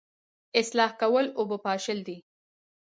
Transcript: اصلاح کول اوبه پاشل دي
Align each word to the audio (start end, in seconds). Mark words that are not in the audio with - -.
اصلاح 0.61 0.91
کول 1.01 1.25
اوبه 1.39 1.57
پاشل 1.65 1.99
دي 2.07 2.17